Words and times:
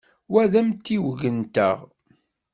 Wa 0.31 0.43
d 0.51 0.53
amtiweg-nteɣ. 0.61 1.77